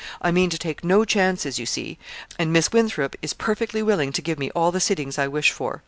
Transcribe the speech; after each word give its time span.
I 0.19 0.31
mean 0.31 0.49
to 0.49 0.57
take 0.57 0.83
no 0.83 1.05
chances, 1.05 1.59
you 1.59 1.67
see; 1.67 1.99
and 2.39 2.51
Miss 2.51 2.71
Winthrop 2.71 3.15
is 3.21 3.35
perfectly 3.35 3.83
willing 3.83 4.11
to 4.13 4.21
give 4.23 4.39
me 4.39 4.49
all 4.55 4.71
the 4.71 4.79
sittings 4.79 5.19
I 5.19 5.27
wish 5.27 5.51
for. 5.51 5.79